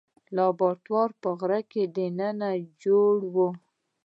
[0.35, 2.49] لابراتوار په غره کې دننه
[2.83, 3.35] جوړ و.